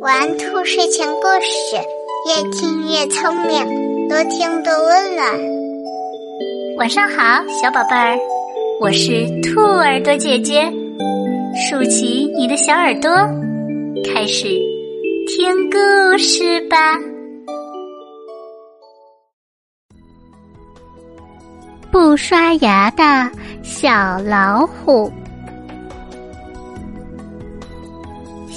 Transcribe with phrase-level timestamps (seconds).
[0.00, 1.76] 玩兔睡前故事，
[2.28, 5.26] 越听越聪明，多听多温暖。
[6.76, 8.18] 晚上好，小宝贝儿，
[8.82, 10.70] 我是兔耳朵姐姐，
[11.56, 13.10] 竖起你的小耳朵，
[14.04, 14.48] 开始
[15.28, 16.98] 听故事吧。
[21.90, 23.02] 不刷牙的
[23.62, 25.10] 小老虎。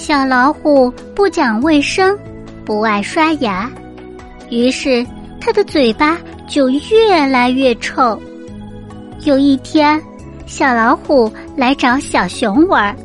[0.08, 2.18] 小老虎不讲卫生，
[2.64, 3.70] 不爱刷牙，
[4.50, 5.06] 于是
[5.38, 8.18] 它的嘴巴就越来越臭。
[9.26, 10.02] 有一天，
[10.46, 12.96] 小老虎来找小熊玩，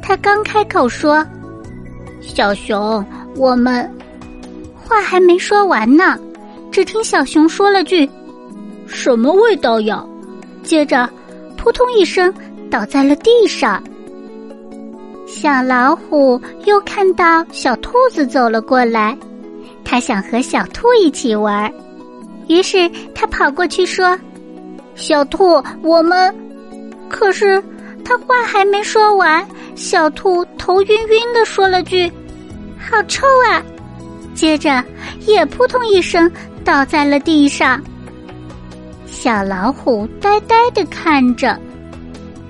[0.00, 1.26] 它刚开口说
[2.22, 3.92] ：“小熊，我们……”
[4.78, 6.16] 话还没说完呢，
[6.70, 8.08] 只听小熊说了句
[8.86, 10.04] ：“什么味道呀？”
[10.62, 11.10] 接着，
[11.56, 12.32] 扑通一声
[12.70, 13.82] 倒在了地上。
[15.40, 19.16] 小老虎又看到小兔子走了过来，
[19.84, 21.72] 它想和小兔一起玩，
[22.48, 24.18] 于是它跑过去说
[24.96, 26.34] ：“小兔，我们……”
[27.08, 27.62] 可是
[28.04, 32.10] 他话还没说完，小兔头晕晕的说了句
[32.76, 33.62] ：“好臭啊！”
[34.34, 34.82] 接着
[35.24, 36.28] 也扑通一声
[36.64, 37.80] 倒在了地上。
[39.06, 41.56] 小老虎呆呆的看着，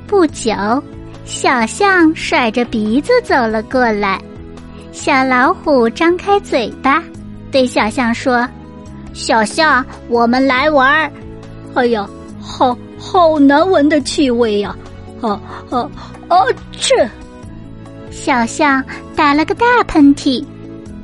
[0.06, 0.55] 不久。
[1.29, 4.19] 小象甩着鼻子走了过来，
[4.93, 7.05] 小老虎张开嘴巴，
[7.53, 8.48] 对小象说
[9.12, 11.12] ：“小象，我们来玩儿。”
[11.77, 12.09] 哎呀，
[12.41, 14.75] 好好难闻的气味呀！
[15.20, 15.39] 啊
[15.70, 15.91] 啊
[16.29, 16.39] 啊！
[16.73, 16.95] 去！
[18.11, 18.83] 小象
[19.15, 20.42] 打了个大喷嚏，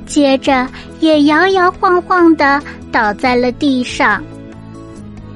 [0.06, 0.66] 接着
[1.00, 4.24] 也摇摇晃晃的倒在了地上。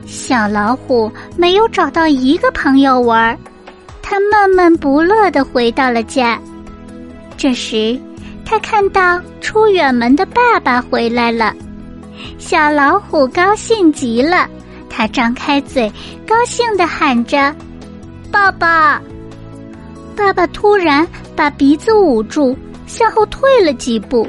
[0.06, 3.38] 小老虎没有找到一个朋友玩儿。
[4.10, 6.40] 他闷闷不乐的回到了家。
[7.36, 8.00] 这时，
[8.42, 11.54] 他看到出远门的爸爸回来了，
[12.38, 14.48] 小老虎高兴极了。
[14.88, 15.92] 他张开嘴，
[16.26, 17.54] 高兴的喊着
[18.32, 18.98] ：“爸爸！”
[20.16, 24.26] 爸爸突然把鼻子捂住，向后退了几步。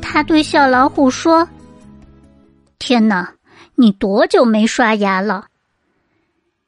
[0.00, 1.46] 他对小老虎说
[2.78, 3.28] ：“天哪，
[3.74, 5.46] 你多久没刷牙了？”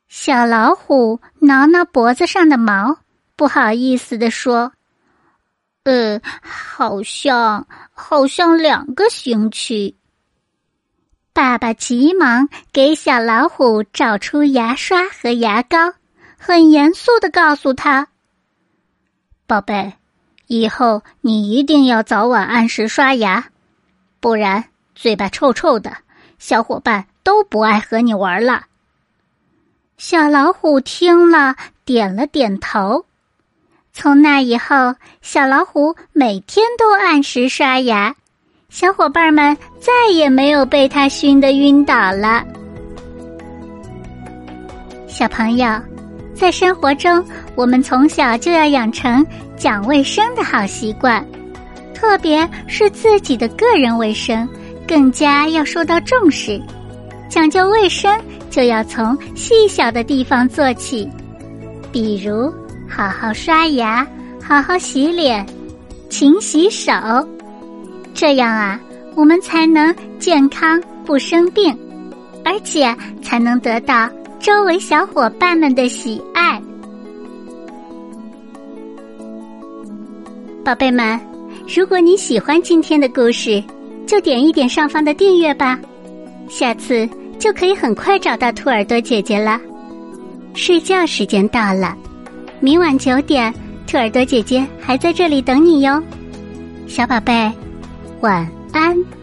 [0.08, 2.98] 小老虎挠挠脖子上的毛，
[3.36, 4.72] 不好意思地说
[5.84, 9.96] ：“呃，好像好像两个星期。”
[11.34, 15.92] 爸爸急忙给小老虎找出牙刷和牙膏，
[16.38, 18.08] 很严肃的告诉他
[19.46, 19.92] ：“宝贝，
[20.46, 23.50] 以后你一定要早晚按时刷牙，
[24.20, 24.64] 不然
[24.94, 25.98] 嘴巴臭臭的，
[26.38, 28.64] 小伙伴都不爱和你玩了。”
[29.98, 33.04] 小老虎听了，点了点头。
[33.92, 38.14] 从那以后，小老虎每天都按时刷牙，
[38.68, 42.44] 小伙伴们再也没有被它熏得晕倒了。
[45.08, 45.68] 小朋友，
[46.32, 47.24] 在生活中，
[47.56, 49.26] 我们从小就要养成
[49.56, 51.26] 讲卫生的好习惯，
[51.92, 54.48] 特别是自己的个人卫生，
[54.86, 56.62] 更加要受到重视。
[57.28, 58.16] 讲究卫生，
[58.50, 61.08] 就要从细小的地方做起，
[61.92, 62.52] 比如
[62.88, 64.06] 好好刷牙、
[64.42, 65.46] 好好洗脸、
[66.08, 66.92] 勤洗手，
[68.14, 68.80] 这样啊，
[69.14, 71.76] 我们才能健康不生病，
[72.44, 74.08] 而且才能得到
[74.40, 76.60] 周围小伙伴们的喜爱。
[80.64, 81.18] 宝贝们，
[81.74, 83.62] 如果你喜欢今天的故事，
[84.06, 85.78] 就点一点上方的订阅吧。
[86.48, 89.60] 下次就可以很快找到兔耳朵姐姐了。
[90.54, 91.96] 睡觉时间到了，
[92.60, 93.52] 明晚九点，
[93.86, 96.02] 兔耳朵姐姐还在这里等你哟，
[96.86, 97.52] 小宝贝，
[98.20, 99.17] 晚安。